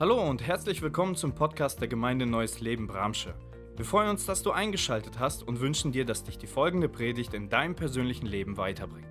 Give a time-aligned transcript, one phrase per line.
[0.00, 3.32] Hallo und herzlich willkommen zum Podcast der Gemeinde Neues Leben Bramsche.
[3.76, 7.32] Wir freuen uns, dass du eingeschaltet hast und wünschen dir, dass dich die folgende Predigt
[7.32, 9.06] in deinem persönlichen Leben weiterbringt.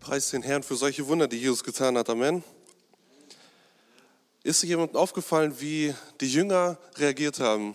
[0.00, 2.10] Preis den Herrn für solche Wunder, die Jesus getan hat.
[2.10, 2.44] Amen.
[4.42, 7.74] Ist jemandem aufgefallen, wie die Jünger reagiert haben,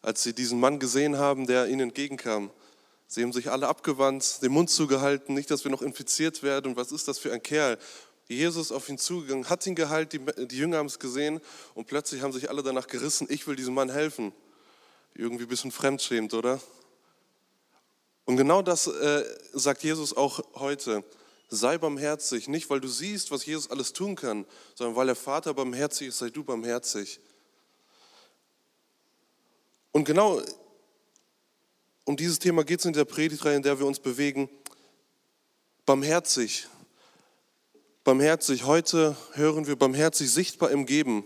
[0.00, 2.50] als sie diesen Mann gesehen haben, der ihnen entgegenkam?
[3.08, 6.76] Sie haben sich alle abgewandt, den Mund zugehalten, nicht, dass wir noch infiziert werden.
[6.76, 7.76] Was ist das für ein Kerl?
[8.36, 11.40] Jesus auf ihn zugegangen, hat ihn geheilt, die, die Jünger haben es gesehen
[11.74, 14.32] und plötzlich haben sich alle danach gerissen, ich will diesem Mann helfen.
[15.14, 16.60] Irgendwie ein bisschen fremdschämt, oder?
[18.24, 21.02] Und genau das äh, sagt Jesus auch heute.
[21.48, 25.52] Sei barmherzig, nicht weil du siehst, was Jesus alles tun kann, sondern weil der Vater
[25.52, 27.18] barmherzig ist, sei du barmherzig.
[29.90, 30.40] Und genau
[32.04, 34.48] um dieses Thema geht es in der Predigtreihe, in der wir uns bewegen.
[35.84, 36.68] Barmherzig,
[38.04, 38.64] barmherzig.
[38.64, 41.24] Heute hören wir barmherzig sichtbar im Geben.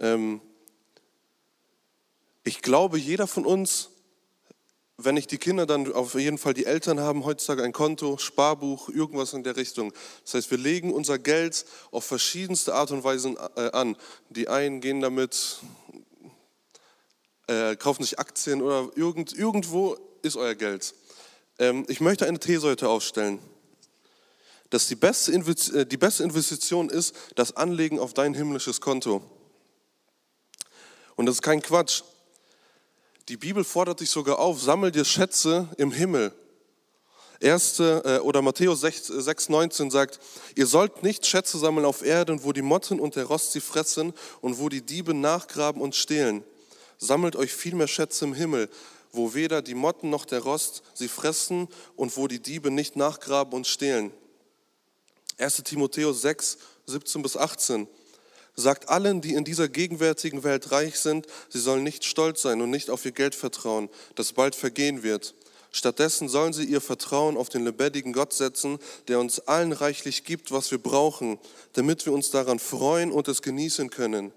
[0.00, 0.40] Ähm,
[2.44, 3.88] ich glaube, jeder von uns,
[4.98, 8.88] wenn nicht die Kinder, dann auf jeden Fall die Eltern haben heutzutage ein Konto, Sparbuch,
[8.88, 9.92] irgendwas in der Richtung.
[10.24, 13.96] Das heißt, wir legen unser Geld auf verschiedenste Art und Weise äh, an.
[14.28, 15.60] Die einen gehen damit,
[17.46, 20.94] äh, kaufen sich Aktien oder irgend, irgendwo ist euer Geld.
[21.58, 23.38] Ähm, ich möchte eine These heute aufstellen
[24.72, 29.22] dass die beste, äh, die beste Investition ist das Anlegen auf dein himmlisches Konto.
[31.14, 32.02] Und das ist kein Quatsch.
[33.28, 36.32] Die Bibel fordert dich sogar auf, sammel dir Schätze im Himmel.
[37.38, 40.20] Erste äh, oder Matthäus 6,19 sagt,
[40.54, 44.14] ihr sollt nicht Schätze sammeln auf Erden, wo die Motten und der Rost sie fressen
[44.40, 46.44] und wo die Diebe nachgraben und stehlen.
[46.96, 48.70] Sammelt euch vielmehr Schätze im Himmel,
[49.12, 53.52] wo weder die Motten noch der Rost sie fressen und wo die Diebe nicht nachgraben
[53.52, 54.14] und stehlen.
[55.42, 57.88] 1 Timotheus 6, 17 bis 18
[58.54, 62.70] sagt allen, die in dieser gegenwärtigen Welt reich sind, sie sollen nicht stolz sein und
[62.70, 65.34] nicht auf ihr Geld vertrauen, das bald vergehen wird.
[65.72, 70.52] Stattdessen sollen sie ihr Vertrauen auf den lebendigen Gott setzen, der uns allen reichlich gibt,
[70.52, 71.38] was wir brauchen,
[71.72, 74.32] damit wir uns daran freuen und es genießen können.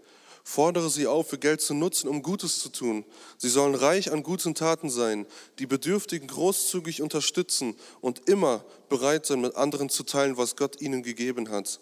[0.47, 3.03] Fordere sie auf, ihr Geld zu nutzen, um Gutes zu tun.
[3.35, 5.25] Sie sollen reich an guten Taten sein,
[5.57, 11.01] die Bedürftigen großzügig unterstützen und immer bereit sein, mit anderen zu teilen, was Gott ihnen
[11.01, 11.79] gegeben hat.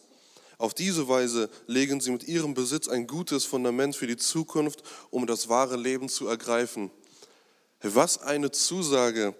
[0.57, 5.27] Auf diese Weise legen sie mit ihrem Besitz ein gutes Fundament für die Zukunft, um
[5.27, 6.89] das wahre Leben zu ergreifen.
[7.81, 9.35] Was eine Zusage.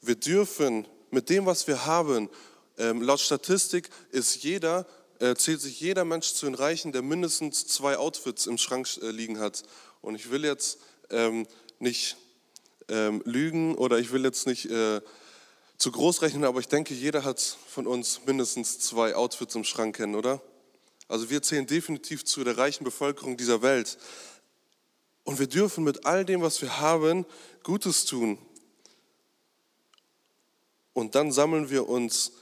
[0.00, 2.30] Wir dürfen mit dem, was wir haben,
[2.78, 4.86] ähm, laut Statistik ist jeder
[5.22, 9.10] äh, zählt sich jeder Mensch zu den Reichen, der mindestens zwei Outfits im Schrank äh,
[9.10, 9.62] liegen hat.
[10.00, 10.78] Und ich will jetzt
[11.10, 11.46] ähm,
[11.78, 12.16] nicht
[12.88, 15.00] ähm, lügen oder ich will jetzt nicht äh,
[15.78, 19.96] zu groß rechnen, aber ich denke, jeder hat von uns mindestens zwei Outfits im Schrank
[19.96, 20.42] kennen, oder?
[21.06, 23.98] Also wir zählen definitiv zu der reichen Bevölkerung dieser Welt.
[25.22, 27.26] Und wir dürfen mit all dem, was wir haben,
[27.62, 28.38] Gutes tun.
[30.94, 32.32] Und dann sammeln wir uns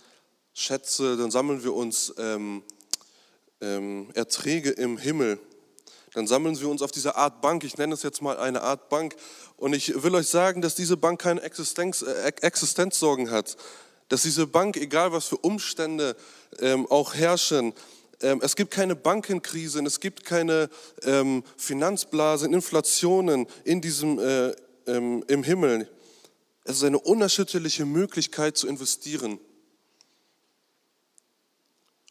[0.61, 2.63] Schätze, dann sammeln wir uns ähm,
[3.63, 5.39] ähm, Erträge im Himmel.
[6.13, 8.91] Dann sammeln wir uns auf diese Art Bank, ich nenne es jetzt mal eine Art
[8.91, 9.17] Bank.
[9.57, 13.57] Und ich will euch sagen, dass diese Bank keine Existenz, äh, Existenzsorgen hat.
[14.09, 16.15] Dass diese Bank, egal was für Umstände
[16.59, 17.73] ähm, auch herrschen,
[18.21, 20.69] ähm, es gibt keine Bankenkrisen, es gibt keine
[21.05, 24.53] ähm, Finanzblasen, Inflationen in diesem, äh,
[24.87, 25.89] ähm, im Himmel.
[26.65, 29.41] Es ist eine unerschütterliche Möglichkeit zu investieren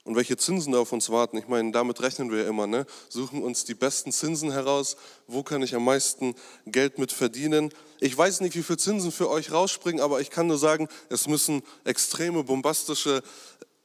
[0.09, 1.37] und welche Zinsen auf uns warten.
[1.37, 2.65] Ich meine, damit rechnen wir ja immer.
[2.65, 2.87] Ne?
[3.09, 4.97] Suchen uns die besten Zinsen heraus.
[5.27, 6.33] Wo kann ich am meisten
[6.65, 7.71] Geld mit verdienen?
[7.99, 11.27] Ich weiß nicht, wie viele Zinsen für euch rausspringen, aber ich kann nur sagen, es
[11.27, 13.21] müssen extreme, bombastische,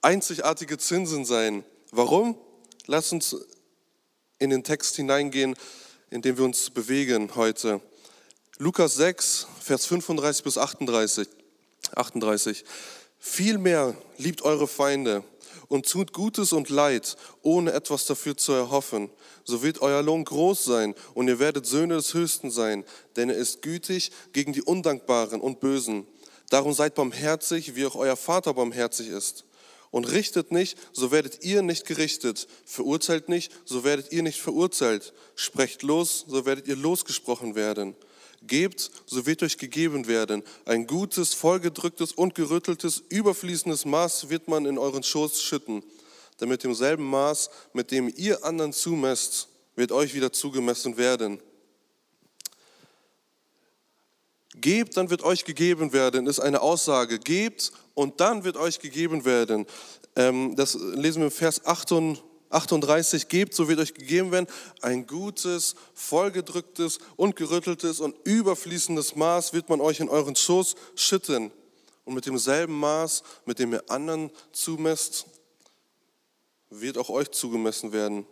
[0.01, 1.63] einzigartige Zinsen sein.
[1.91, 2.39] Warum?
[2.87, 3.37] Lass uns
[4.39, 5.55] in den Text hineingehen,
[6.09, 7.83] in dem wir uns bewegen heute.
[8.57, 11.29] Lukas 6, Vers 35 bis 38.
[11.95, 12.65] 38.
[13.27, 15.25] Vielmehr liebt eure Feinde
[15.69, 19.09] und tut Gutes und Leid, ohne etwas dafür zu erhoffen.
[19.45, 22.85] So wird euer Lohn groß sein und ihr werdet Söhne des Höchsten sein,
[23.17, 26.07] denn er ist gütig gegen die Undankbaren und Bösen.
[26.51, 29.47] Darum seid barmherzig, wie auch euer Vater barmherzig ist.
[29.91, 32.47] Und richtet nicht, so werdet ihr nicht gerichtet.
[32.67, 35.15] Verurteilt nicht, so werdet ihr nicht verurteilt.
[35.35, 37.97] Sprecht los, so werdet ihr losgesprochen werden.
[38.47, 40.43] Gebt, so wird euch gegeben werden.
[40.65, 45.83] Ein gutes, vollgedrücktes und gerütteltes, überfließendes Maß wird man in euren Schoß schütten.
[46.41, 51.41] Denn mit demselben Maß, mit dem ihr anderen zumesst, wird euch wieder zugemessen werden.
[54.57, 57.19] Gebt, dann wird euch gegeben werden, ist eine Aussage.
[57.19, 59.67] Gebt und dann wird euch gegeben werden.
[60.17, 62.23] Ähm, das lesen wir im Vers 38.
[63.29, 64.47] Gebt, so wird euch gegeben werden,
[64.81, 71.51] ein gutes, vollgedrücktes und gerütteltes und überfließendes Maß wird man euch in euren Schoß schütten.
[72.05, 75.27] Und mit demselben Maß, mit dem ihr anderen zumesst,
[76.71, 78.27] wird auch euch zugemessen werden.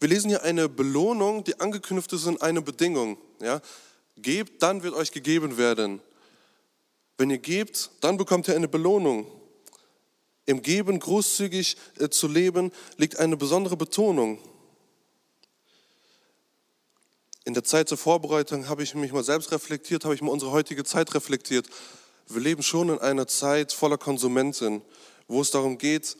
[0.00, 3.16] Wir lesen hier eine Belohnung, die angeknüpft ist in eine Bedingung.
[3.40, 3.60] Ja?
[4.16, 6.00] Gebt, dann wird euch gegeben werden.
[7.16, 9.26] Wenn ihr gebt, dann bekommt ihr eine Belohnung.
[10.46, 14.38] Im Geben großzügig äh, zu leben liegt eine besondere Betonung.
[17.44, 20.50] In der Zeit zur Vorbereitung habe ich mich mal selbst reflektiert, habe ich mal unsere
[20.50, 21.68] heutige Zeit reflektiert.
[22.26, 24.80] Wir leben schon in einer Zeit voller Konsumenten,
[25.28, 26.16] wo es darum geht,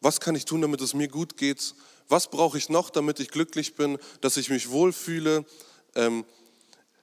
[0.00, 1.74] was kann ich tun, damit es mir gut geht?
[2.08, 5.44] Was brauche ich noch, damit ich glücklich bin, dass ich mich wohlfühle?
[5.94, 6.24] Ähm,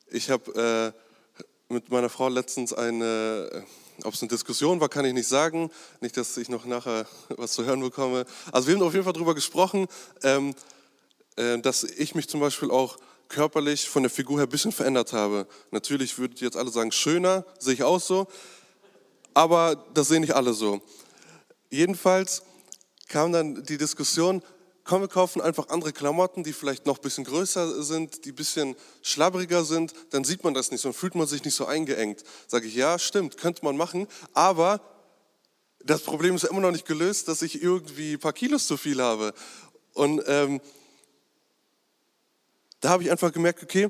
[0.08, 0.94] ich habe
[1.70, 3.66] äh, mit meiner Frau letztens eine,
[4.04, 5.70] ob es eine Diskussion war, kann ich nicht sagen.
[6.02, 8.26] Nicht, dass ich noch nachher was zu hören bekomme.
[8.52, 9.88] Also wir haben auf jeden Fall darüber gesprochen,
[10.24, 10.54] ähm,
[11.36, 12.98] äh, dass ich mich zum Beispiel auch
[13.30, 15.48] körperlich von der Figur her ein bisschen verändert habe.
[15.72, 18.28] Natürlich würdet ihr jetzt alle sagen, schöner, sehe ich auch so.
[19.34, 20.82] Aber das sehen nicht alle so.
[21.70, 22.44] Jedenfalls
[23.08, 24.44] kam dann die Diskussion,
[24.84, 28.36] komm, wir kaufen einfach andere Klamotten, die vielleicht noch ein bisschen größer sind, die ein
[28.36, 31.66] bisschen schlabberiger sind, dann sieht man das nicht so und fühlt man sich nicht so
[31.66, 32.24] eingeengt.
[32.48, 34.82] Sage ich, ja, stimmt, könnte man machen, aber
[35.86, 39.02] das Problem ist immer noch nicht gelöst, dass ich irgendwie ein paar Kilos zu viel
[39.02, 39.34] habe.
[39.94, 40.62] Und ähm,
[42.80, 43.90] da habe ich einfach gemerkt, okay,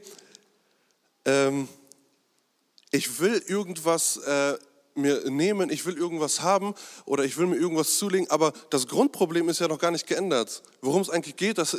[1.25, 1.67] ähm,
[2.91, 4.57] ich will irgendwas äh,
[4.95, 6.75] mir nehmen, ich will irgendwas haben
[7.05, 10.61] oder ich will mir irgendwas zulegen, aber das Grundproblem ist ja noch gar nicht geändert.
[10.81, 11.77] Worum es eigentlich geht, das,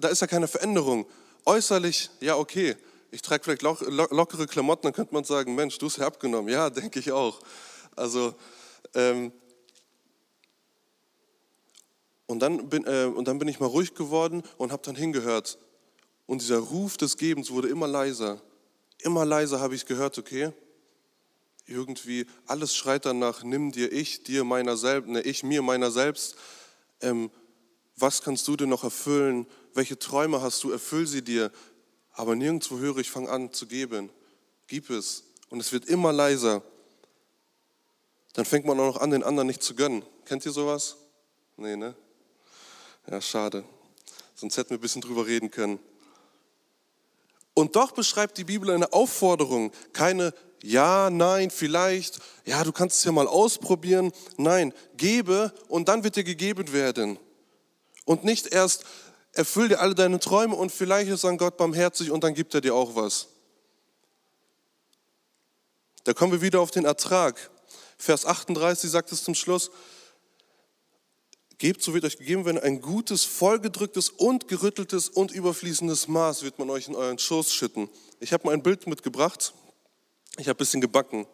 [0.00, 1.06] da ist ja keine Veränderung.
[1.44, 2.76] Äußerlich, ja okay,
[3.12, 6.48] ich trage vielleicht lockere Klamotten, dann könnte man sagen, Mensch, du hast ja abgenommen.
[6.48, 7.40] Ja, denke ich auch.
[7.94, 8.34] Also,
[8.94, 9.32] ähm,
[12.26, 15.58] und, dann bin, äh, und dann bin ich mal ruhig geworden und habe dann hingehört.
[16.26, 18.40] Und dieser Ruf des Gebens wurde immer leiser.
[19.02, 20.52] Immer leiser habe ich gehört, okay,
[21.66, 26.36] irgendwie alles schreit danach, nimm dir ich, dir meiner selbst, ne, ich mir meiner selbst.
[27.00, 27.30] Ähm,
[27.96, 29.46] was kannst du denn noch erfüllen?
[29.74, 30.70] Welche Träume hast du?
[30.70, 31.50] Erfüll sie dir.
[32.12, 34.10] Aber nirgendwo höre ich, fang an zu geben.
[34.66, 35.24] Gib es.
[35.48, 36.62] Und es wird immer leiser.
[38.34, 40.04] Dann fängt man auch noch an, den anderen nicht zu gönnen.
[40.24, 40.96] Kennt ihr sowas?
[41.56, 41.94] Nee, ne?
[43.10, 43.64] Ja, schade.
[44.34, 45.78] Sonst hätten wir ein bisschen drüber reden können.
[47.54, 50.32] Und doch beschreibt die Bibel eine Aufforderung, keine
[50.62, 54.12] ja, nein, vielleicht, ja, du kannst es ja mal ausprobieren.
[54.36, 57.18] Nein, gebe und dann wird dir gegeben werden.
[58.04, 58.84] Und nicht erst
[59.32, 62.60] erfüll dir alle deine Träume und vielleicht ist dann Gott barmherzig und dann gibt er
[62.60, 63.28] dir auch was.
[66.04, 67.50] Da kommen wir wieder auf den Ertrag.
[67.96, 69.70] Vers 38 sagt es zum Schluss,
[71.58, 76.58] Gebt, so wird euch gegeben werden, ein gutes, vollgedrücktes und gerütteltes und überfließendes Maß wird
[76.58, 77.88] man euch in euren Schoß schütten.
[78.18, 79.54] Ich habe mal ein Bild mitgebracht.
[80.38, 81.26] Ich habe ein bisschen gebacken.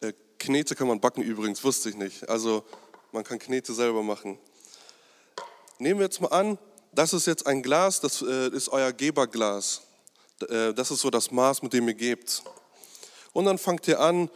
[0.00, 2.28] Äh, Knete kann man backen übrigens, wusste ich nicht.
[2.28, 2.64] Also
[3.10, 4.38] man kann Knete selber machen.
[5.78, 6.56] Nehmen wir jetzt mal an,
[6.92, 9.82] das ist jetzt ein Glas, das äh, ist euer Geberglas.
[10.48, 12.44] Äh, das ist so das Maß, mit dem ihr gebt.
[13.32, 14.30] Und dann fangt ihr an,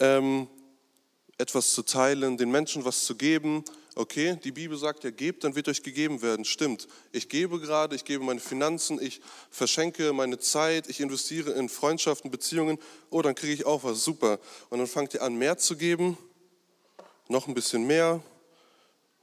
[0.00, 0.48] ähm,
[1.38, 3.62] etwas zu teilen, den Menschen was zu geben
[3.96, 6.44] okay, die Bibel sagt ja, gebt, dann wird euch gegeben werden.
[6.44, 11.68] Stimmt, ich gebe gerade, ich gebe meine Finanzen, ich verschenke meine Zeit, ich investiere in
[11.68, 12.78] Freundschaften, Beziehungen,
[13.10, 14.38] oh, dann kriege ich auch was, super.
[14.68, 16.16] Und dann fangt ihr an, mehr zu geben,
[17.28, 18.22] noch ein bisschen mehr,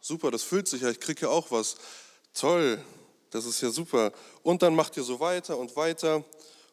[0.01, 1.75] super, das füllt sich ja, ich kriege ja auch was.
[2.34, 2.84] Toll,
[3.30, 4.12] das ist ja super.
[4.42, 6.24] Und dann macht ihr so weiter und weiter.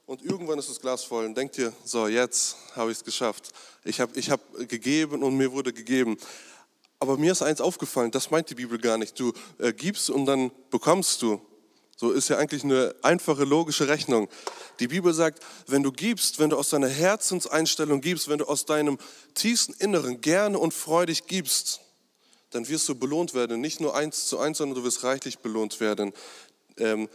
[0.07, 3.53] Und irgendwann ist das Glas voll und denkt ihr, so, jetzt habe ich es geschafft.
[3.85, 6.19] Ich habe ich hab gegeben und mir wurde gegeben.
[7.01, 9.19] Aber mir ist eins aufgefallen, das meint die Bibel gar nicht.
[9.19, 11.41] Du äh, gibst und dann bekommst du.
[11.97, 14.29] So ist ja eigentlich eine einfache logische Rechnung.
[14.81, 18.67] Die Bibel sagt, wenn du gibst, wenn du aus deiner Herzenseinstellung gibst, wenn du aus
[18.67, 18.99] deinem
[19.35, 21.81] tiefsten Inneren gerne und freudig gibst,
[22.51, 23.61] dann wirst du belohnt werden.
[23.61, 26.13] Nicht nur eins zu eins, sondern du wirst reichlich belohnt werden.
[26.77, 27.09] Ähm,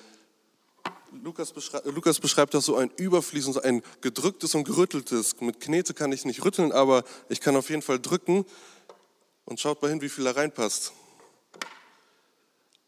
[1.24, 5.40] Lukas, beschreibt, Lukas beschreibt das so ein Überfließen, so ein gedrücktes und gerütteltes.
[5.40, 8.46] Mit Knete kann ich nicht rütteln, aber ich kann auf jeden Fall drücken
[9.46, 10.92] und schaut mal hin, wie viel da reinpasst.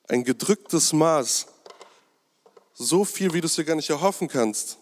[0.08, 1.48] Ein gedrücktes Maß.
[2.74, 4.78] So viel, wie du es dir gar nicht erhoffen kannst.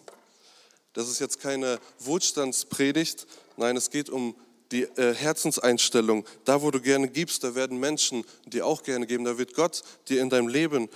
[0.92, 3.26] Das ist jetzt keine Wohlstandspredigt.
[3.56, 4.34] Nein, es geht um
[4.72, 6.24] die äh, Herzenseinstellung.
[6.44, 9.24] Da, wo du gerne gibst, da werden Menschen dir auch gerne geben.
[9.24, 10.88] Da wird Gott dir in deinem Leben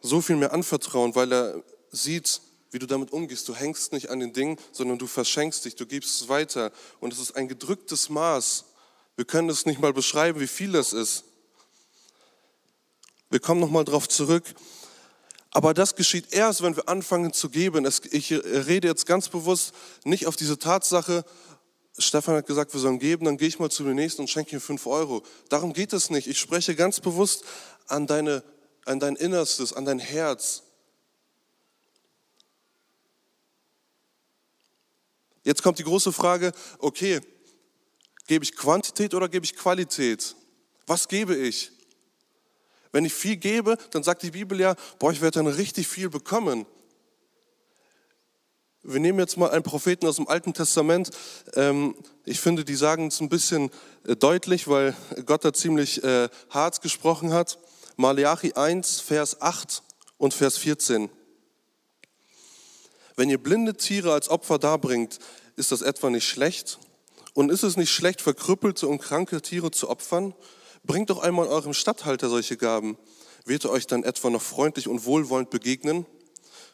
[0.00, 3.48] so viel mehr anvertrauen, weil er sieht, wie du damit umgehst.
[3.48, 6.72] Du hängst nicht an den Dingen, sondern du verschenkst dich, du gibst es weiter.
[7.00, 8.64] Und es ist ein gedrücktes Maß.
[9.18, 11.24] Wir können es nicht mal beschreiben, wie viel das ist.
[13.30, 14.44] Wir kommen nochmal darauf zurück.
[15.50, 17.84] Aber das geschieht erst, wenn wir anfangen zu geben.
[18.12, 21.24] ich rede jetzt ganz bewusst nicht auf diese Tatsache,
[21.98, 24.54] Stefan hat gesagt, wir sollen geben, dann gehe ich mal zu dem nächsten und schenke
[24.54, 25.24] ihm fünf Euro.
[25.48, 26.28] Darum geht es nicht.
[26.28, 27.42] Ich spreche ganz bewusst
[27.88, 28.44] an, deine,
[28.84, 30.62] an dein Innerstes, an dein Herz.
[35.42, 37.20] Jetzt kommt die große Frage, okay,
[38.28, 40.36] gebe ich Quantität oder gebe ich Qualität?
[40.86, 41.72] Was gebe ich?
[42.92, 46.08] Wenn ich viel gebe, dann sagt die Bibel ja, boah, ich werde dann richtig viel
[46.08, 46.66] bekommen.
[48.82, 51.10] Wir nehmen jetzt mal einen Propheten aus dem Alten Testament.
[51.54, 51.94] Ähm,
[52.24, 53.70] ich finde, die sagen es ein bisschen
[54.06, 57.58] äh, deutlich, weil Gott da ziemlich äh, hart gesprochen hat.
[57.96, 59.82] Malachi 1, Vers 8
[60.16, 61.10] und Vers 14.
[63.16, 65.18] Wenn ihr blinde Tiere als Opfer darbringt,
[65.56, 66.78] ist das etwa nicht schlecht?
[67.38, 70.34] Und ist es nicht schlecht, verkrüppelte und kranke Tiere zu opfern?
[70.82, 72.98] Bringt doch einmal eurem Statthalter solche Gaben.
[73.44, 76.04] Wird er euch dann etwa noch freundlich und wohlwollend begegnen?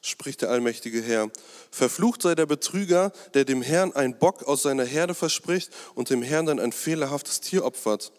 [0.01, 1.31] Spricht der allmächtige Herr.
[1.71, 6.23] Verflucht sei der Betrüger, der dem Herrn ein Bock aus seiner Herde verspricht und dem
[6.23, 8.11] Herrn dann ein fehlerhaftes Tier opfert.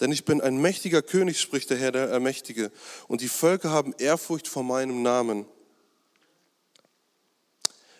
[0.00, 2.72] Denn ich bin ein mächtiger König, spricht der Herr der Ermächtige,
[3.06, 5.46] und die Völker haben Ehrfurcht vor meinem Namen.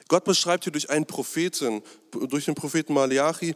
[0.08, 3.54] Gott beschreibt hier durch einen Propheten, durch den Propheten Malachi,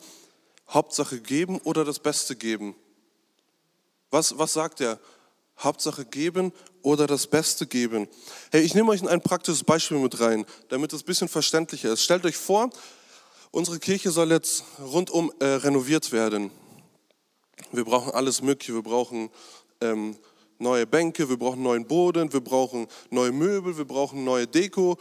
[0.69, 2.75] Hauptsache geben oder das Beste geben.
[4.11, 4.99] Was, was sagt er?
[5.59, 8.09] Hauptsache geben oder das Beste geben.
[8.53, 11.93] Hey, ich nehme euch in ein praktisches Beispiel mit rein, damit es ein bisschen verständlicher
[11.93, 12.03] ist.
[12.03, 12.71] Stellt euch vor,
[13.51, 16.51] unsere Kirche soll jetzt rundum äh, renoviert werden.
[17.73, 18.75] Wir brauchen alles Mögliche.
[18.75, 19.31] Wir brauchen
[19.81, 20.17] ähm,
[20.59, 24.97] neue Bänke, wir brauchen neuen Boden, wir brauchen neue Möbel, wir brauchen neue Deko,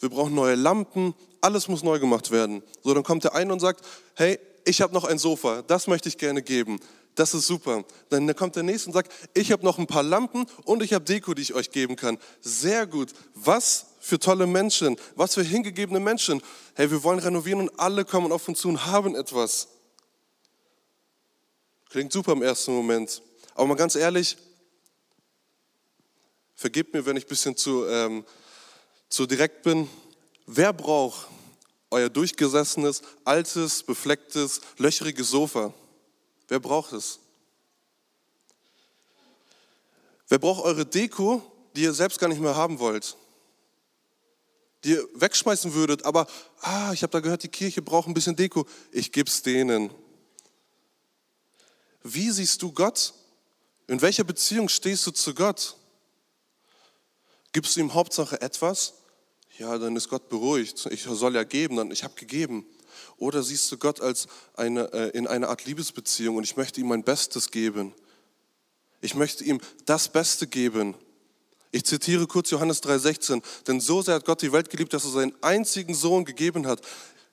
[0.00, 1.14] wir brauchen neue Lampen.
[1.40, 2.62] Alles muss neu gemacht werden.
[2.82, 3.84] So, dann kommt der eine und sagt,
[4.14, 6.78] hey, ich habe noch ein Sofa, das möchte ich gerne geben.
[7.14, 7.84] Das ist super.
[8.10, 11.04] Dann kommt der nächste und sagt, ich habe noch ein paar Lampen und ich habe
[11.04, 12.18] Deko, die ich euch geben kann.
[12.40, 13.12] Sehr gut.
[13.34, 16.40] Was für tolle Menschen, was für hingegebene Menschen.
[16.74, 19.68] Hey, wir wollen renovieren und alle kommen auf uns zu und haben etwas.
[21.88, 23.22] Klingt super im ersten Moment.
[23.54, 24.36] Aber mal ganz ehrlich,
[26.54, 28.24] vergebt mir, wenn ich ein bisschen zu, ähm,
[29.08, 29.88] zu direkt bin.
[30.46, 31.26] Wer braucht
[31.90, 35.72] euer durchgesessenes, altes, beflecktes, löcheriges Sofa?
[36.48, 37.20] Wer braucht es?
[40.28, 41.42] Wer braucht eure Deko,
[41.74, 43.16] die ihr selbst gar nicht mehr haben wollt?
[44.84, 46.26] Die ihr wegschmeißen würdet, aber
[46.60, 48.66] ah, ich habe da gehört, die Kirche braucht ein bisschen Deko.
[48.92, 49.90] Ich gebe es denen.
[52.02, 53.14] Wie siehst du Gott?
[53.86, 55.76] In welcher Beziehung stehst du zu Gott?
[57.52, 58.94] Gibst du ihm Hauptsache etwas?
[59.58, 60.86] Ja, dann ist Gott beruhigt.
[60.92, 62.64] Ich soll ja geben, dann ich habe gegeben.
[63.16, 66.86] Oder siehst du Gott als eine, äh, in einer Art Liebesbeziehung und ich möchte ihm
[66.86, 67.92] mein Bestes geben.
[69.00, 70.94] Ich möchte ihm das Beste geben.
[71.72, 75.10] Ich zitiere kurz Johannes 3:16, denn so sehr hat Gott die Welt geliebt, dass er
[75.10, 76.80] seinen einzigen Sohn gegeben hat.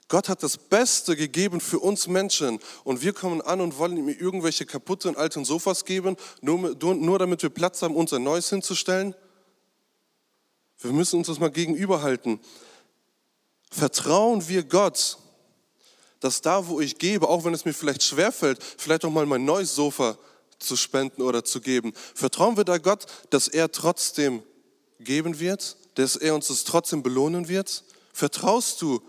[0.08, 4.10] Gott hat das Beste gegeben für uns Menschen und wir kommen an und wollen ihm
[4.10, 9.16] irgendwelche kaputten alten Sofas geben, nur, nur damit wir Platz haben, uns ein neues hinzustellen.
[10.80, 12.40] Wir müssen uns das mal gegenüberhalten.
[13.72, 15.18] Vertrauen wir Gott,
[16.20, 19.46] dass da, wo ich gebe, auch wenn es mir vielleicht schwerfällt, vielleicht auch mal mein
[19.46, 20.18] neues Sofa
[20.60, 24.44] zu spenden oder zu geben, vertrauen wir da Gott, dass er trotzdem
[25.00, 27.84] geben wird, dass er uns das trotzdem belohnen wird?
[28.14, 29.02] Vertraust du,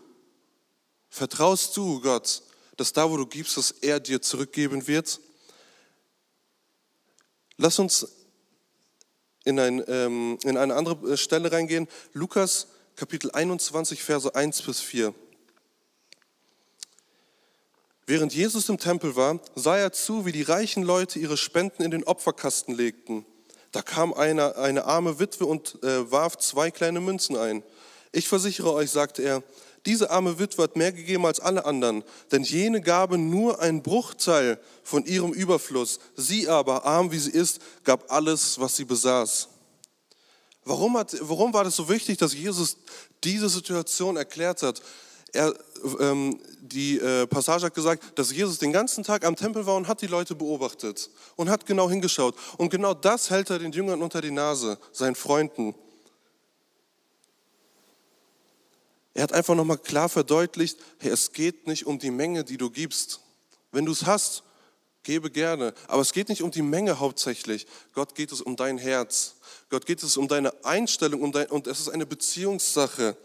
[1.09, 2.43] vertraust du Gott,
[2.77, 5.21] dass da, wo du gibst, dass er dir zurückgeben wird?
[7.57, 8.07] Lass uns
[9.47, 11.88] in, ein, ähm, in eine andere Stelle reingehen.
[12.12, 15.15] Lukas Kapitel 21, Verse 1 bis 4.
[18.07, 21.91] Während Jesus im Tempel war, sah er zu, wie die reichen Leute ihre Spenden in
[21.91, 23.25] den Opferkasten legten.
[23.73, 27.62] Da kam eine, eine arme Witwe und äh, warf zwei kleine Münzen ein.
[28.12, 29.43] Ich versichere euch, sagte er,
[29.87, 34.59] diese arme Witwe hat mehr gegeben als alle anderen, denn jene gaben nur einen Bruchteil
[34.83, 35.99] von ihrem Überfluss.
[36.16, 39.49] Sie aber, arm wie sie ist, gab alles, was sie besaß.
[40.64, 42.76] Warum, hat, warum war das so wichtig, dass Jesus
[43.23, 44.83] diese Situation erklärt hat?
[45.33, 45.55] Er,
[46.00, 49.87] ähm, die äh, Passage hat gesagt, dass Jesus den ganzen Tag am Tempel war und
[49.87, 52.35] hat die Leute beobachtet und hat genau hingeschaut.
[52.57, 55.75] Und genau das hält er den Jüngern unter die Nase, seinen Freunden.
[59.17, 62.69] Er hat einfach nochmal klar verdeutlicht, hey, es geht nicht um die Menge, die du
[62.69, 63.21] gibst.
[63.73, 64.43] Wenn du es hast,
[65.05, 65.73] gebe gerne.
[65.89, 67.67] Aber es geht nicht um die Menge hauptsächlich.
[67.95, 69.37] Gott geht es um dein Herz.
[69.71, 73.17] Gott geht es um deine Einstellung um dein, und es ist eine Beziehungssache.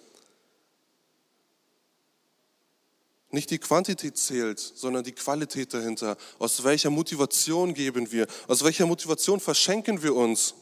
[3.30, 6.16] Nicht die Quantität zählt, sondern die Qualität dahinter.
[6.40, 8.28] Aus welcher Motivation geben wir?
[8.48, 10.54] Aus welcher Motivation verschenken wir uns?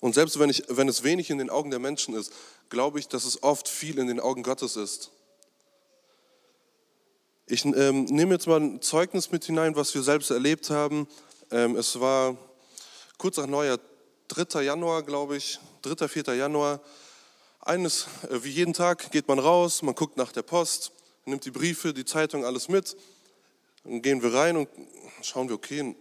[0.00, 2.32] Und selbst wenn, ich, wenn es wenig in den Augen der Menschen ist,
[2.70, 5.10] glaube ich, dass es oft viel in den Augen Gottes ist.
[7.46, 11.08] Ich ähm, nehme jetzt mal ein Zeugnis mit hinein, was wir selbst erlebt haben.
[11.50, 12.36] Ähm, es war
[13.18, 13.80] kurz nach Neujahr,
[14.28, 14.62] 3.
[14.62, 16.06] Januar, glaube ich, 3.
[16.06, 16.34] 4.
[16.36, 16.80] Januar.
[17.58, 20.92] Eines, äh, wie jeden Tag, geht man raus, man guckt nach der Post,
[21.24, 22.96] nimmt die Briefe, die Zeitung, alles mit.
[23.82, 24.68] Dann gehen wir rein und
[25.22, 25.96] schauen wir, okay,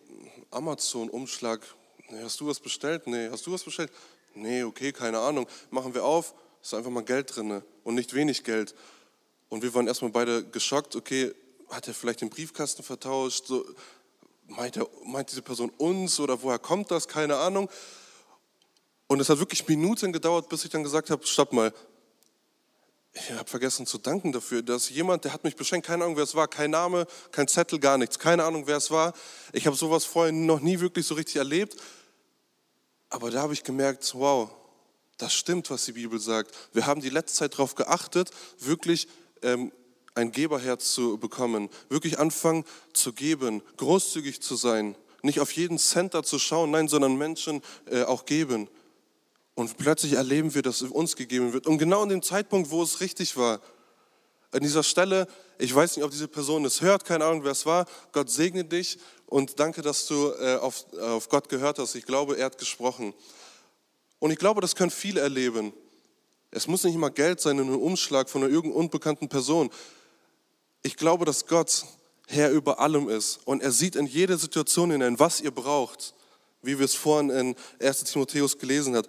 [0.52, 1.62] Amazon-Umschlag.
[2.10, 3.08] Nee, hast du was bestellt?
[3.08, 3.92] Nee, hast du was bestellt?
[4.36, 5.48] Nee, okay, keine Ahnung.
[5.72, 8.76] Machen wir auf, ist einfach mal Geld drin und nicht wenig Geld.
[9.50, 11.34] Und wir waren erstmal beide geschockt, okay,
[11.70, 13.48] hat er vielleicht den Briefkasten vertauscht?
[13.48, 13.66] So,
[14.48, 17.08] meint, er, meint diese Person uns oder woher kommt das?
[17.08, 17.70] Keine Ahnung.
[19.08, 21.74] Und es hat wirklich Minuten gedauert, bis ich dann gesagt habe, stopp mal,
[23.14, 26.24] ich habe vergessen zu danken dafür, dass jemand, der hat mich beschenkt, keine Ahnung, wer
[26.24, 29.14] es war, kein Name, kein Zettel, gar nichts, keine Ahnung, wer es war.
[29.52, 31.76] Ich habe sowas vorher noch nie wirklich so richtig erlebt.
[33.10, 34.52] Aber da habe ich gemerkt, wow,
[35.20, 36.56] das stimmt, was die Bibel sagt.
[36.74, 39.08] Wir haben die letzte Zeit darauf geachtet, wirklich
[39.42, 39.72] ähm,
[40.16, 46.24] ein Geberherz zu bekommen, wirklich anfangen zu geben, großzügig zu sein, nicht auf jeden Center
[46.24, 48.70] zu schauen, nein, sondern Menschen äh, auch geben.
[49.56, 51.68] Und plötzlich erleben wir, dass uns gegeben wird.
[51.68, 53.60] Und genau in dem Zeitpunkt, wo es richtig war,
[54.52, 55.28] an dieser Stelle,
[55.60, 58.64] ich weiß nicht, ob diese Person es hört, keine Ahnung, wer es war, Gott segne
[58.64, 61.96] dich und danke, dass du äh, auf, auf Gott gehört hast.
[61.96, 63.14] Ich glaube, er hat gesprochen.
[64.20, 65.74] Und ich glaube, das können viele erleben.
[66.52, 69.70] Es muss nicht immer Geld sein in einem Umschlag von einer irgendeiner unbekannten Person.
[70.82, 71.86] Ich glaube, dass Gott
[72.28, 76.14] Herr über allem ist und er sieht in jede Situation hinein, was ihr braucht,
[76.62, 79.08] wie wir es vorhin in 1 Timotheus gelesen haben.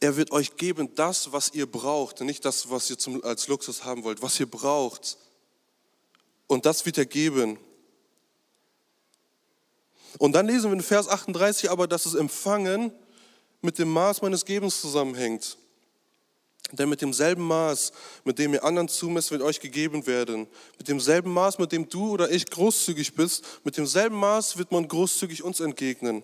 [0.00, 3.84] Er wird euch geben das, was ihr braucht, nicht das, was ihr zum, als Luxus
[3.84, 5.16] haben wollt, was ihr braucht.
[6.46, 7.58] Und das wird er geben.
[10.18, 12.92] Und dann lesen wir in Vers 38 aber, dass das Empfangen
[13.62, 15.56] mit dem Maß meines Gebens zusammenhängt.
[16.72, 17.92] Denn mit demselben Maß,
[18.24, 20.46] mit dem ihr anderen zumesst, wird euch gegeben werden.
[20.78, 24.86] Mit demselben Maß, mit dem du oder ich großzügig bist, mit demselben Maß wird man
[24.86, 26.22] großzügig uns entgegnen.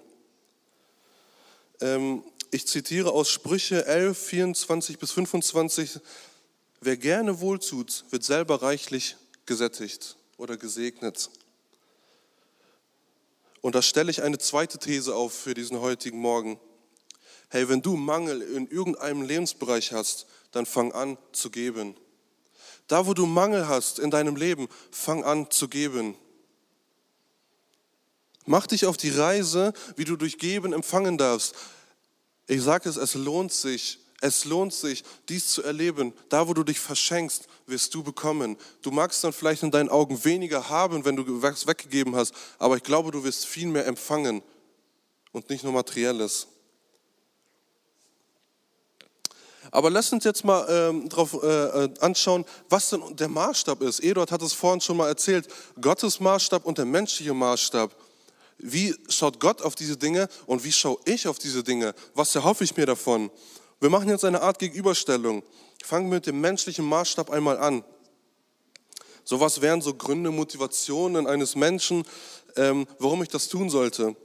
[1.81, 2.22] Ähm,
[2.53, 5.99] ich zitiere aus Sprüche 11, 24 bis 25.
[6.81, 11.31] Wer gerne wohltut, wird selber reichlich gesättigt oder gesegnet.
[13.62, 16.61] Und da stelle ich eine zweite These auf für diesen heutigen Morgen.
[17.49, 21.97] Hey, wenn du Mangel in irgendeinem Lebensbereich hast, dann fang an zu geben.
[22.89, 26.17] Da, wo du Mangel hast in deinem Leben, fang an zu geben.
[28.45, 31.55] Mach dich auf die Reise, wie du durch Geben empfangen darfst.
[32.47, 36.13] Ich sage es, es lohnt sich, es lohnt sich, dies zu erleben.
[36.29, 38.57] Da, wo du dich verschenkst, wirst du bekommen.
[38.83, 42.77] Du magst dann vielleicht in deinen Augen weniger haben, wenn du was weggegeben hast, aber
[42.77, 44.43] ich glaube, du wirst viel mehr empfangen
[45.33, 46.47] und nicht nur materielles.
[49.77, 51.47] Aber lass uns jetzt mal ähm, drauf äh,
[51.85, 54.03] äh, anschauen, was denn der Maßstab ist.
[54.03, 57.95] Eduard hat es vorhin schon mal erzählt, Gottes Maßstab und der menschliche Maßstab.
[58.57, 61.95] Wie schaut Gott auf diese Dinge und wie schaue ich auf diese Dinge?
[62.15, 63.31] Was erhoffe ich mir davon?
[63.79, 65.43] Wir machen jetzt eine Art Gegenüberstellung.
[65.85, 67.85] Fangen wir mit dem menschlichen Maßstab einmal an.
[69.25, 72.05] So was wären so Gründe, Motivationen eines Menschen,
[72.57, 74.17] ähm, warum ich das tun sollte.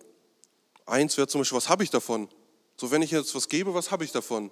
[0.86, 2.30] Eins wäre zum Beispiel, was habe ich davon?
[2.78, 4.50] So, wenn ich jetzt was gebe, was habe ich davon?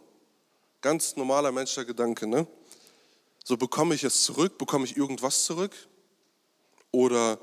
[0.82, 2.48] Ganz normaler menschlicher Gedanke, ne?
[3.44, 5.76] So bekomme ich es zurück, bekomme ich irgendwas zurück?
[6.92, 7.40] Oder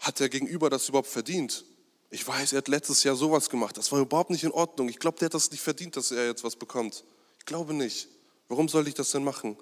[0.00, 1.64] hat der Gegenüber das überhaupt verdient?
[2.10, 4.88] Ich weiß, er hat letztes Jahr sowas gemacht, das war überhaupt nicht in Ordnung.
[4.88, 7.04] Ich glaube, der hat das nicht verdient, dass er jetzt was bekommt.
[7.38, 8.08] Ich glaube nicht.
[8.48, 9.56] Warum soll ich das denn machen?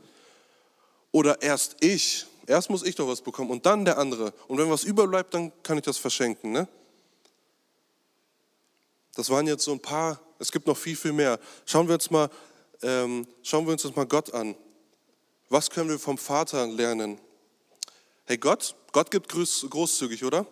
[1.10, 4.32] Oder erst ich, erst muss ich doch was bekommen und dann der andere.
[4.46, 6.52] Und wenn was überbleibt, dann kann ich das verschenken.
[6.52, 6.68] Ne?
[9.14, 11.40] Das waren jetzt so ein paar, es gibt noch viel, viel mehr.
[11.64, 12.30] Schauen wir jetzt mal
[12.82, 14.56] ähm, schauen wir uns das mal Gott an.
[15.48, 17.20] Was können wir vom Vater lernen?
[18.24, 20.46] Hey Gott, Gott gibt großzügig, oder?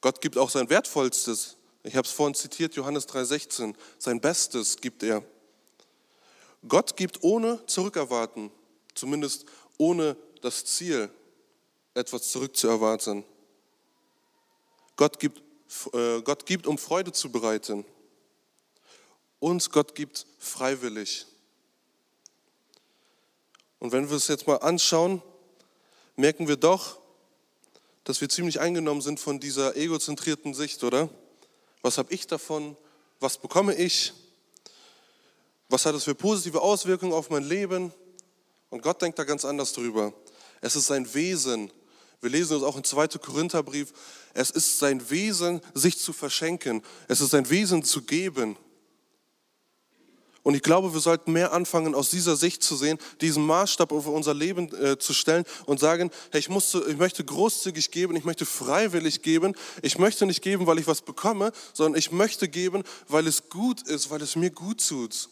[0.00, 1.56] Gott gibt auch sein Wertvollstes.
[1.82, 3.74] Ich habe es vorhin zitiert, Johannes 3,16.
[3.98, 5.22] Sein Bestes gibt er.
[6.68, 8.50] Gott gibt ohne zurückerwarten,
[8.94, 9.46] zumindest
[9.78, 11.10] ohne das Ziel,
[11.94, 13.24] etwas zurückzuerwarten.
[14.96, 15.42] Gott gibt,
[15.94, 17.84] äh, Gott gibt, um Freude zu bereiten
[19.40, 21.26] uns Gott gibt freiwillig.
[23.78, 25.22] Und wenn wir es jetzt mal anschauen,
[26.16, 26.98] merken wir doch,
[28.04, 31.08] dass wir ziemlich eingenommen sind von dieser egozentrierten Sicht, oder?
[31.82, 32.76] Was habe ich davon?
[33.20, 34.12] Was bekomme ich?
[35.68, 37.92] Was hat das für positive Auswirkungen auf mein Leben?
[38.70, 40.12] Und Gott denkt da ganz anders drüber.
[40.60, 41.70] Es ist sein Wesen.
[42.20, 43.08] Wir lesen es auch im 2.
[43.18, 43.92] Korintherbrief.
[44.34, 46.82] Es ist sein Wesen, sich zu verschenken.
[47.08, 48.56] Es ist sein Wesen zu geben.
[50.46, 54.06] Und ich glaube, wir sollten mehr anfangen, aus dieser Sicht zu sehen, diesen Maßstab auf
[54.06, 58.22] unser Leben äh, zu stellen und sagen, hey, ich, musste, ich möchte großzügig geben, ich
[58.22, 59.56] möchte freiwillig geben.
[59.82, 63.82] Ich möchte nicht geben, weil ich was bekomme, sondern ich möchte geben, weil es gut
[63.82, 65.28] ist, weil es mir gut tut.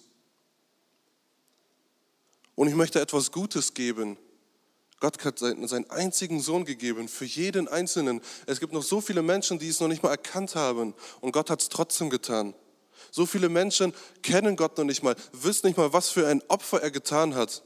[2.57, 4.19] Und ich möchte etwas Gutes geben.
[4.99, 8.21] Gott hat seinen einzigen Sohn gegeben für jeden Einzelnen.
[8.47, 10.93] Es gibt noch so viele Menschen, die es noch nicht mal erkannt haben.
[11.21, 12.53] Und Gott hat es trotzdem getan.
[13.11, 16.83] So viele Menschen kennen Gott noch nicht mal, wissen nicht mal, was für ein Opfer
[16.83, 17.63] er getan hat.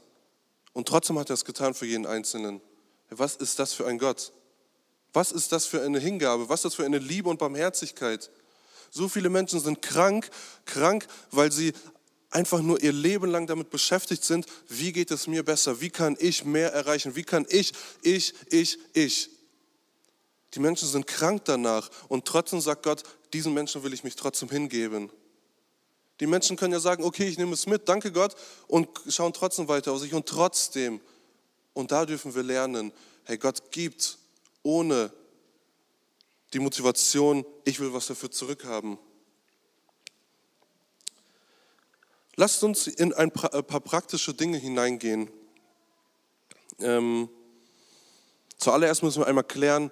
[0.73, 2.61] Und trotzdem hat er es getan für jeden Einzelnen.
[3.09, 4.31] Was ist das für ein Gott?
[5.13, 6.49] Was ist das für eine Hingabe?
[6.49, 8.29] Was ist das für eine Liebe und Barmherzigkeit?
[8.91, 10.29] So viele Menschen sind krank,
[10.65, 11.73] krank, weil sie
[12.31, 15.81] einfach nur ihr Leben lang damit beschäftigt sind, wie geht es mir besser?
[15.81, 17.15] Wie kann ich mehr erreichen?
[17.15, 19.29] Wie kann ich, ich, ich, ich?
[20.53, 24.49] Die Menschen sind krank danach und trotzdem sagt Gott, diesen Menschen will ich mich trotzdem
[24.49, 25.11] hingeben.
[26.19, 28.35] Die Menschen können ja sagen, okay, ich nehme es mit, danke Gott,
[28.67, 30.13] und schauen trotzdem weiter auf sich.
[30.13, 30.99] Und trotzdem,
[31.73, 32.91] und da dürfen wir lernen,
[33.23, 34.17] hey, Gott gibt
[34.63, 35.11] ohne
[36.53, 38.97] die Motivation, ich will was dafür zurückhaben.
[42.35, 43.49] Lasst uns in ein paar
[43.81, 45.29] praktische Dinge hineingehen.
[46.79, 47.29] Ähm,
[48.57, 49.91] zuallererst müssen wir einmal klären,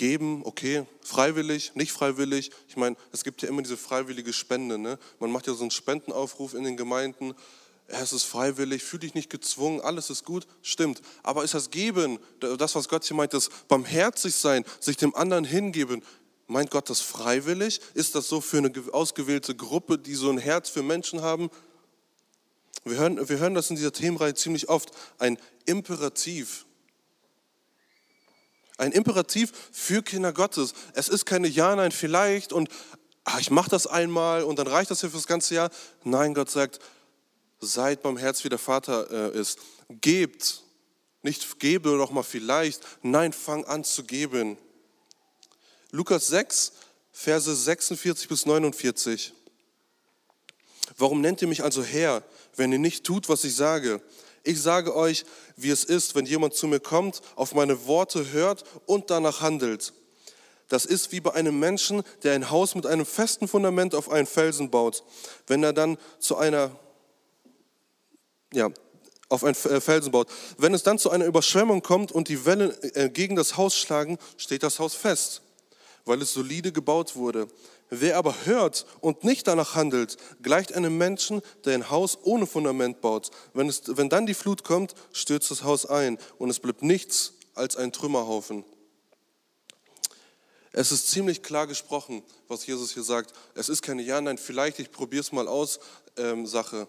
[0.00, 2.50] geben, okay, freiwillig, nicht freiwillig.
[2.68, 4.78] Ich meine, es gibt ja immer diese freiwillige Spende.
[4.78, 4.98] Ne?
[5.18, 7.34] Man macht ja so einen Spendenaufruf in den Gemeinden.
[7.86, 11.02] Es ist freiwillig, fühl dich nicht gezwungen, alles ist gut, stimmt.
[11.22, 15.44] Aber ist das Geben, das, was Gott hier meint, das barmherzig sein, sich dem anderen
[15.44, 16.02] hingeben,
[16.46, 17.82] meint Gott das freiwillig?
[17.92, 21.50] Ist das so für eine ausgewählte Gruppe, die so ein Herz für Menschen haben?
[22.84, 25.36] Wir hören, wir hören das in dieser Themenreihe ziemlich oft, ein
[25.66, 26.64] Imperativ.
[28.80, 30.72] Ein Imperativ für Kinder Gottes.
[30.94, 32.70] Es ist keine Ja, nein, vielleicht und
[33.24, 35.70] ach, ich mache das einmal und dann reicht das hier fürs ganze Jahr.
[36.02, 36.78] Nein, Gott sagt,
[37.60, 39.58] seid beim Herz, wie der Vater äh, ist.
[39.90, 40.62] Gebt.
[41.20, 42.82] Nicht gebe doch mal vielleicht.
[43.02, 44.56] Nein, fang an zu geben.
[45.90, 46.72] Lukas 6,
[47.12, 49.34] Verse 46 bis 49.
[50.96, 52.22] Warum nennt ihr mich also Herr,
[52.56, 54.00] wenn ihr nicht tut, was ich sage?
[54.42, 55.24] Ich sage euch,
[55.56, 59.92] wie es ist, wenn jemand zu mir kommt, auf meine Worte hört und danach handelt.
[60.68, 64.26] Das ist wie bei einem Menschen, der ein Haus mit einem festen Fundament auf einen
[64.26, 65.02] Felsen baut.
[65.46, 66.70] Wenn er dann zu einer,
[68.52, 68.70] ja,
[69.28, 70.28] auf einen äh, Felsen baut.
[70.58, 74.18] Wenn es dann zu einer Überschwemmung kommt und die Wellen äh, gegen das Haus schlagen,
[74.36, 75.42] steht das Haus fest,
[76.10, 77.46] weil es solide gebaut wurde.
[77.88, 83.00] Wer aber hört und nicht danach handelt, gleicht einem Menschen, der ein Haus ohne Fundament
[83.00, 83.30] baut.
[83.54, 87.34] Wenn, es, wenn dann die Flut kommt, stürzt das Haus ein und es bleibt nichts
[87.54, 88.64] als ein Trümmerhaufen.
[90.72, 93.32] Es ist ziemlich klar gesprochen, was Jesus hier sagt.
[93.54, 95.78] Es ist keine Ja, nein, vielleicht, ich probiere es mal aus
[96.16, 96.88] ähm, Sache.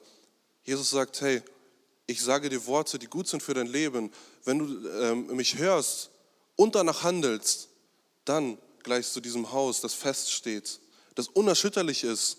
[0.63, 1.43] Jesus sagt, hey,
[2.07, 4.11] ich sage dir Worte, die gut sind für dein Leben.
[4.45, 6.09] Wenn du ähm, mich hörst
[6.55, 7.69] und danach handelst,
[8.25, 10.79] dann gleichst du diesem Haus, das feststeht
[11.15, 12.37] das unerschütterlich ist.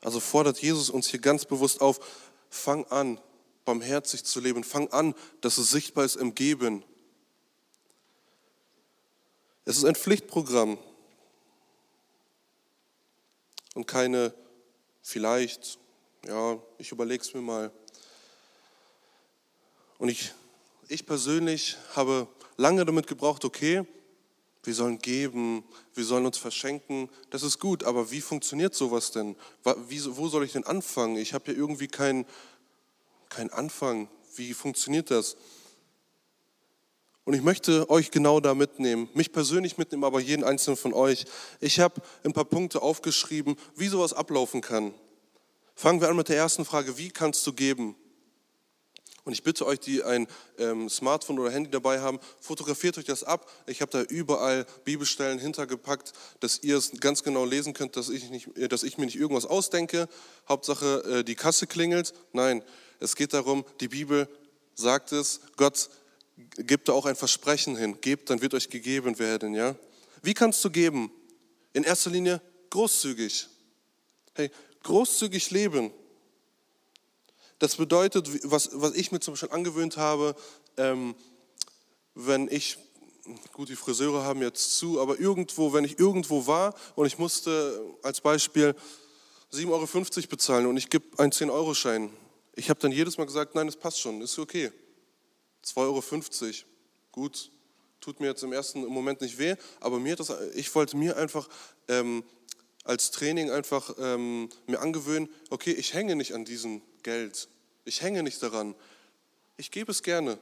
[0.00, 1.98] Also fordert Jesus uns hier ganz bewusst auf,
[2.50, 3.20] fang an,
[3.64, 6.84] barmherzig zu leben, fang an, dass es sichtbar ist im Geben.
[9.64, 10.78] Es ist ein Pflichtprogramm
[13.74, 14.32] und keine
[15.02, 15.78] vielleicht,
[16.26, 17.72] ja, ich überlege es mir mal.
[19.98, 20.32] Und ich,
[20.88, 23.84] ich persönlich habe lange damit gebraucht, okay,
[24.66, 27.08] wir sollen geben, wir sollen uns verschenken.
[27.30, 29.36] Das ist gut, aber wie funktioniert sowas denn?
[29.62, 31.16] Wo soll ich denn anfangen?
[31.16, 32.26] Ich habe ja irgendwie keinen
[33.28, 34.08] kein Anfang.
[34.34, 35.36] Wie funktioniert das?
[37.24, 41.24] Und ich möchte euch genau da mitnehmen, mich persönlich mitnehmen, aber jeden einzelnen von euch.
[41.60, 44.94] Ich habe ein paar Punkte aufgeschrieben, wie sowas ablaufen kann.
[45.74, 47.96] Fangen wir an mit der ersten Frage, wie kannst du geben?
[49.26, 53.24] Und ich bitte euch, die ein ähm, Smartphone oder Handy dabei haben, fotografiert euch das
[53.24, 53.50] ab.
[53.66, 58.30] Ich habe da überall Bibelstellen hintergepackt, dass ihr es ganz genau lesen könnt, dass ich,
[58.30, 60.08] nicht, äh, dass ich mir nicht irgendwas ausdenke.
[60.48, 62.14] Hauptsache, äh, die Kasse klingelt.
[62.32, 62.62] Nein,
[63.00, 64.28] es geht darum, die Bibel
[64.76, 65.90] sagt es, Gott
[66.58, 68.00] gibt da auch ein Versprechen hin.
[68.00, 69.56] Gebt, dann wird euch gegeben werden.
[69.56, 69.74] Ja?
[70.22, 71.10] Wie kannst du geben?
[71.72, 73.48] In erster Linie großzügig.
[74.34, 74.52] Hey,
[74.84, 75.90] großzügig leben.
[77.58, 80.36] Das bedeutet, was, was ich mir zum Beispiel angewöhnt habe,
[80.76, 81.14] ähm,
[82.14, 82.78] wenn ich,
[83.52, 87.80] gut, die Friseure haben jetzt zu, aber irgendwo, wenn ich irgendwo war und ich musste
[88.02, 88.74] als Beispiel
[89.52, 89.68] 7,50
[90.16, 92.10] Euro bezahlen und ich gebe einen 10-Euro-Schein
[92.54, 94.70] Ich habe dann jedes Mal gesagt, nein, es passt schon, ist okay.
[95.64, 96.02] 2,50 Euro,
[97.12, 97.50] gut,
[98.00, 101.48] tut mir jetzt im ersten Moment nicht weh, aber mir das, ich wollte mir einfach
[101.88, 102.22] ähm,
[102.84, 107.48] als Training einfach ähm, mir angewöhnen, okay, ich hänge nicht an diesem Geld,
[107.84, 108.74] ich hänge nicht daran,
[109.56, 110.38] ich gebe es gerne.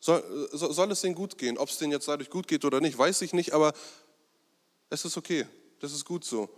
[0.00, 1.56] Soll, soll es denen gut gehen?
[1.56, 3.72] Ob es denen jetzt dadurch gut geht oder nicht, weiß ich nicht, aber
[4.90, 5.46] es ist okay,
[5.78, 6.50] das ist gut so.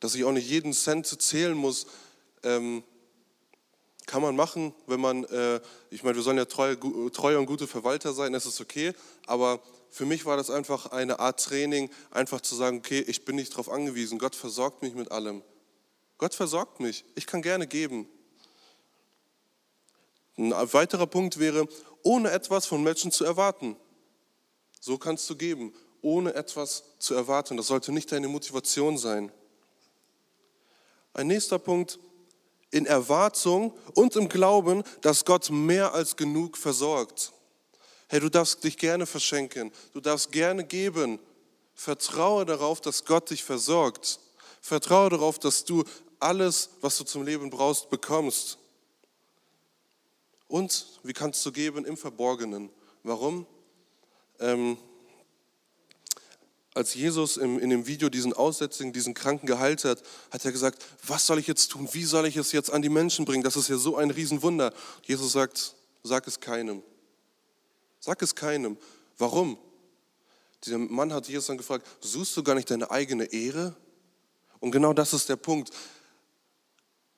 [0.00, 1.86] Dass ich auch nicht jeden Cent zählen muss,
[2.42, 2.84] ähm,
[4.04, 6.78] kann man machen, wenn man, äh, ich meine, wir sollen ja treue,
[7.10, 8.92] treue und gute Verwalter sein, das ist okay,
[9.26, 13.36] aber für mich war das einfach eine Art Training, einfach zu sagen, okay, ich bin
[13.36, 15.42] nicht darauf angewiesen, Gott versorgt mich mit allem.
[16.18, 18.06] Gott versorgt mich, ich kann gerne geben.
[20.38, 21.68] Ein weiterer Punkt wäre,
[22.02, 23.76] ohne etwas von Menschen zu erwarten.
[24.80, 27.56] So kannst du geben, ohne etwas zu erwarten.
[27.56, 29.32] Das sollte nicht deine Motivation sein.
[31.12, 31.98] Ein nächster Punkt,
[32.70, 37.32] in Erwartung und im Glauben, dass Gott mehr als genug versorgt.
[38.08, 41.18] Hey, du darfst dich gerne verschenken, du darfst gerne geben.
[41.74, 44.20] Vertraue darauf, dass Gott dich versorgt.
[44.60, 45.84] Vertraue darauf, dass du
[46.20, 48.58] alles, was du zum Leben brauchst, bekommst.
[50.48, 52.70] Und wie kannst du geben im Verborgenen?
[53.02, 53.46] Warum?
[54.40, 54.78] Ähm,
[56.74, 60.84] als Jesus im, in dem Video diesen Aussätzigen, diesen Kranken geheilt hat, hat er gesagt,
[61.06, 61.88] was soll ich jetzt tun?
[61.92, 63.42] Wie soll ich es jetzt an die Menschen bringen?
[63.42, 64.72] Das ist ja so ein Riesenwunder.
[65.02, 66.82] Jesus sagt, sag es keinem.
[68.00, 68.76] Sag es keinem.
[69.18, 69.58] Warum?
[70.64, 73.74] Dieser Mann hat Jesus dann gefragt, suchst du gar nicht deine eigene Ehre?
[74.60, 75.70] Und genau das ist der Punkt.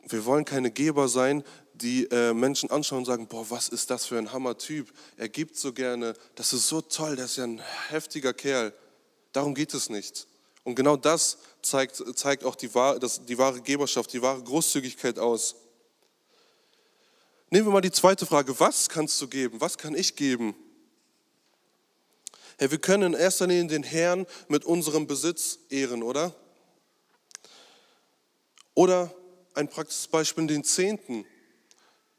[0.08, 4.06] Wir wollen keine Geber sein, die äh, Menschen anschauen und sagen, boah, was ist das
[4.06, 4.92] für ein Hammer-Typ?
[5.16, 8.74] Er gibt so gerne, das ist so toll, das ist ja ein heftiger Kerl.
[9.32, 10.26] Darum geht es nicht.
[10.64, 15.56] Und genau das zeigt, zeigt auch die, das, die wahre Geberschaft, die wahre Großzügigkeit aus.
[17.50, 19.60] Nehmen wir mal die zweite Frage, was kannst du geben?
[19.60, 20.54] Was kann ich geben?
[22.58, 26.34] Hey, wir können in erster Linie den Herrn mit unserem Besitz ehren, oder?
[28.74, 29.12] Oder
[29.54, 31.26] ein praktisches Beispiel, den Zehnten,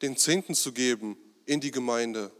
[0.02, 2.32] den Zehnten zu geben in die Gemeinde.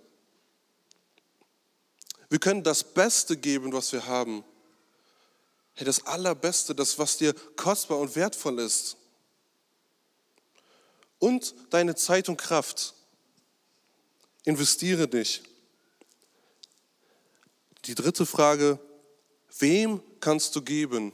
[2.30, 4.44] Wir können das Beste geben, was wir haben.
[5.74, 8.98] Hey, das Allerbeste, das, was dir kostbar und wertvoll ist.
[11.20, 12.94] Und deine Zeit und Kraft.
[14.44, 15.44] Investiere dich.
[17.86, 18.80] Die dritte Frage,
[19.60, 21.14] wem kannst du geben?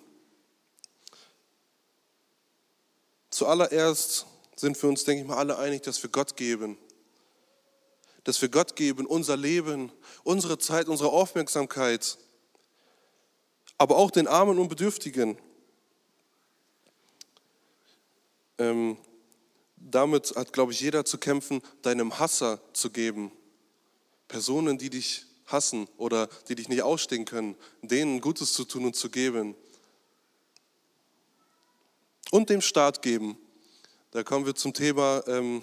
[3.38, 6.76] Zuallererst sind wir uns, denke ich mal, alle einig, dass wir Gott geben.
[8.24, 9.92] Dass wir Gott geben, unser Leben,
[10.24, 12.18] unsere Zeit, unsere Aufmerksamkeit
[13.78, 15.38] aber auch den Armen und Bedürftigen.
[18.58, 18.98] Ähm,
[19.76, 23.32] damit hat, glaube ich, jeder zu kämpfen, deinem Hasser zu geben.
[24.28, 28.96] Personen, die dich hassen oder die dich nicht ausstehen können, denen Gutes zu tun und
[28.96, 29.54] zu geben.
[32.32, 33.38] Und dem Staat geben.
[34.12, 35.62] Da kommen wir zum Thema ähm,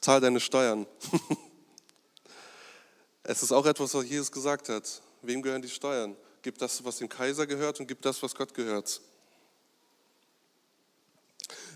[0.00, 0.86] Zahl deine Steuern.
[3.22, 5.02] es ist auch etwas, was Jesus gesagt hat.
[5.22, 6.16] Wem gehören die Steuern?
[6.42, 9.00] Gib das, was dem Kaiser gehört und gib das, was Gott gehört.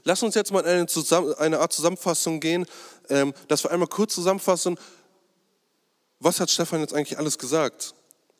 [0.02, 2.66] Lass uns jetzt mal in eine, eine Art Zusammenfassung gehen,
[3.08, 4.78] ähm, dass wir einmal kurz zusammenfassen,
[6.20, 7.94] was hat Stefan jetzt eigentlich alles gesagt?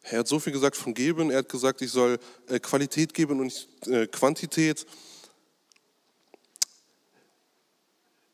[0.09, 3.41] Er hat so viel gesagt von Geben, er hat gesagt, ich soll äh, Qualität geben
[3.41, 4.87] und nicht äh, Quantität.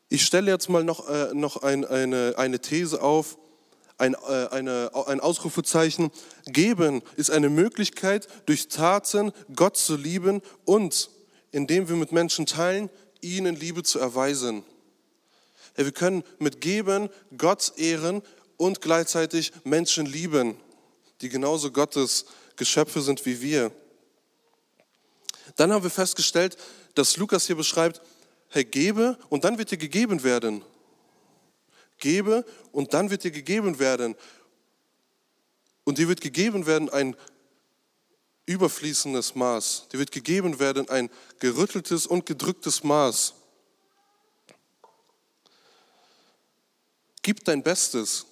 [0.07, 3.39] Ich stelle jetzt mal noch, äh, noch ein, eine, eine These auf,
[3.97, 6.11] ein, äh, eine, ein Ausrufezeichen.
[6.45, 11.09] Geben ist eine Möglichkeit, durch Taten Gott zu lieben und,
[11.51, 14.63] indem wir mit Menschen teilen, ihnen Liebe zu erweisen.
[15.75, 18.21] Ja, wir können mit Geben Gott ehren
[18.57, 20.55] und gleichzeitig Menschen lieben,
[21.23, 22.25] die genauso Gottes
[22.57, 23.71] Geschöpfe sind wie wir.
[25.55, 26.57] Dann haben wir festgestellt,
[26.95, 28.01] dass Lukas hier beschreibt,
[28.49, 30.63] hey, gebe und dann wird dir gegeben werden.
[31.97, 34.15] Gebe und dann wird dir gegeben werden.
[35.85, 37.15] Und dir wird gegeben werden ein
[38.45, 39.87] überfließendes Maß.
[39.93, 41.09] Dir wird gegeben werden ein
[41.39, 43.33] gerütteltes und gedrücktes Maß.
[47.21, 48.25] Gib dein Bestes.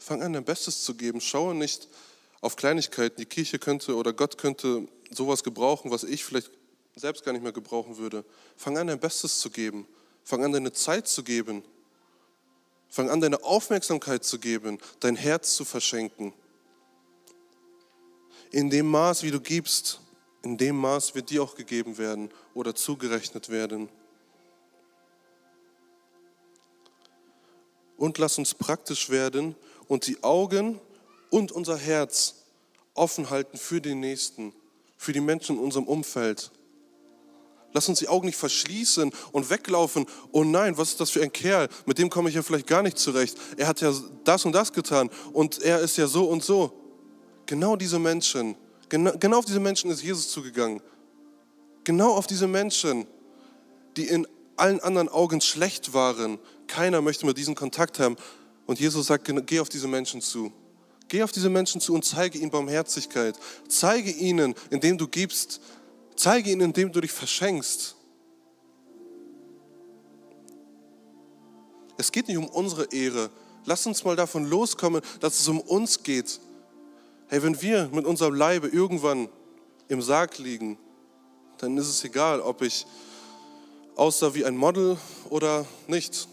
[0.00, 1.20] Fang an, dein Bestes zu geben.
[1.20, 1.86] Schaue nicht
[2.40, 3.16] auf Kleinigkeiten.
[3.18, 6.50] Die Kirche könnte oder Gott könnte sowas gebrauchen, was ich vielleicht
[6.96, 8.24] selbst gar nicht mehr gebrauchen würde.
[8.56, 9.86] Fang an, dein Bestes zu geben.
[10.24, 11.62] Fang an, deine Zeit zu geben.
[12.88, 16.32] Fang an, deine Aufmerksamkeit zu geben, dein Herz zu verschenken.
[18.50, 20.00] In dem Maß, wie du gibst,
[20.42, 23.90] in dem Maß wird dir auch gegeben werden oder zugerechnet werden.
[28.00, 29.54] und lass uns praktisch werden
[29.90, 30.80] und die Augen
[31.30, 32.36] und unser Herz
[32.94, 34.52] offen halten für den Nächsten,
[34.96, 36.52] für die Menschen in unserem Umfeld.
[37.72, 40.06] Lass uns die Augen nicht verschließen und weglaufen.
[40.30, 41.68] Oh nein, was ist das für ein Kerl?
[41.86, 43.36] Mit dem komme ich ja vielleicht gar nicht zurecht.
[43.56, 46.72] Er hat ja das und das getan und er ist ja so und so.
[47.46, 48.54] Genau diese Menschen,
[48.88, 50.80] genau, genau auf diese Menschen ist Jesus zugegangen.
[51.82, 53.08] Genau auf diese Menschen,
[53.96, 56.38] die in allen anderen Augen schlecht waren.
[56.68, 58.16] Keiner möchte mit diesen Kontakt haben.
[58.70, 60.52] Und Jesus sagt, geh auf diese Menschen zu.
[61.08, 63.34] Geh auf diese Menschen zu und zeige ihnen Barmherzigkeit.
[63.66, 65.60] Zeige ihnen, indem du gibst.
[66.14, 67.96] Zeige ihnen, indem du dich verschenkst.
[71.98, 73.30] Es geht nicht um unsere Ehre.
[73.64, 76.38] Lass uns mal davon loskommen, dass es um uns geht.
[77.26, 79.28] Hey, wenn wir mit unserem Leibe irgendwann
[79.88, 80.78] im Sarg liegen,
[81.58, 82.86] dann ist es egal, ob ich
[83.96, 84.96] aussah wie ein Model
[85.28, 86.28] oder nicht.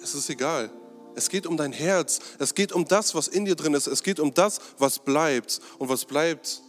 [0.00, 0.70] Es ist egal.
[1.14, 2.20] Es geht um dein Herz.
[2.38, 3.86] Es geht um das, was in dir drin ist.
[3.86, 5.60] Es geht um das, was bleibt.
[5.78, 6.60] Und was bleibt,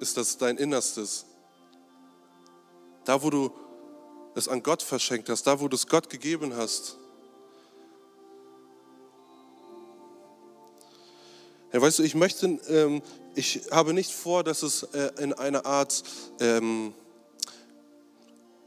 [0.00, 1.26] ist das dein Innerstes.
[3.04, 3.50] Da, wo du
[4.34, 6.96] es an Gott verschenkt hast, da, wo du es Gott gegeben hast.
[11.72, 13.02] Ja, weißt du, ich möchte, ähm,
[13.34, 16.02] ich habe nicht vor, dass es äh, in einer Art
[16.38, 16.92] ähm,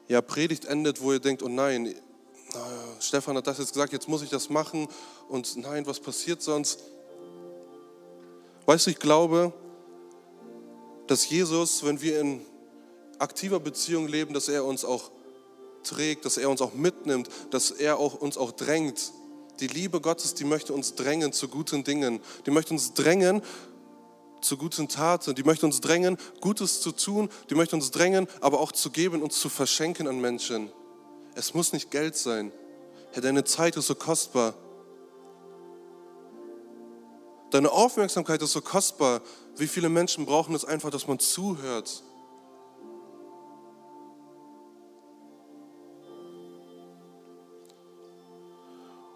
[0.07, 1.93] ja, Predigt endet, wo ihr denkt, oh nein,
[2.99, 4.87] Stefan hat das jetzt gesagt, jetzt muss ich das machen
[5.29, 6.79] und nein, was passiert sonst?
[8.65, 9.53] Weißt du, ich glaube,
[11.07, 12.41] dass Jesus, wenn wir in
[13.19, 15.11] aktiver Beziehung leben, dass er uns auch
[15.83, 19.11] trägt, dass er uns auch mitnimmt, dass er auch uns auch drängt.
[19.59, 22.19] Die Liebe Gottes, die möchte uns drängen zu guten Dingen.
[22.45, 23.41] Die möchte uns drängen
[24.45, 25.35] zu guten Taten.
[25.35, 27.29] Die möchte uns drängen, Gutes zu tun.
[27.49, 30.71] Die möchte uns drängen, aber auch zu geben und zu verschenken an Menschen.
[31.33, 32.51] Es muss nicht Geld sein.
[33.11, 34.53] Herr, deine Zeit ist so kostbar.
[37.51, 39.21] Deine Aufmerksamkeit ist so kostbar.
[39.57, 42.03] Wie viele Menschen brauchen es einfach, dass man zuhört?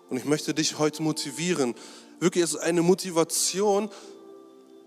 [0.09, 1.75] Und ich möchte dich heute motivieren.
[2.19, 3.89] Wirklich, es ist eine Motivation,